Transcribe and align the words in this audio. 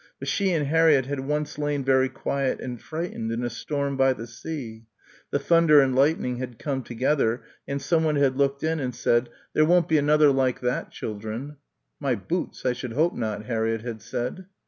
But 0.17 0.27
she 0.27 0.49
and 0.51 0.65
Harriett 0.65 1.05
had 1.05 1.19
once 1.19 1.59
lain 1.59 1.83
very 1.85 2.09
quiet 2.09 2.59
and 2.59 2.81
frightened 2.81 3.31
in 3.31 3.43
a 3.43 3.51
storm 3.51 3.97
by 3.97 4.13
the 4.13 4.25
sea 4.25 4.85
the 5.29 5.37
thunder 5.37 5.79
and 5.79 5.95
lightning 5.95 6.37
had 6.37 6.57
come 6.57 6.81
together 6.81 7.43
and 7.67 7.79
someone 7.79 8.15
had 8.15 8.35
looked 8.35 8.63
in 8.63 8.79
and 8.79 8.95
said, 8.95 9.29
"There 9.53 9.63
won't 9.63 9.87
be 9.87 9.99
another 9.99 10.31
like 10.31 10.61
that, 10.61 10.89
children." 10.89 11.57
"My 11.99 12.15
boots, 12.15 12.65
I 12.65 12.73
should 12.73 12.93
hope 12.93 13.13
not," 13.13 13.45
Harriett 13.45 13.81
had 13.81 14.01
said. 14.01 14.47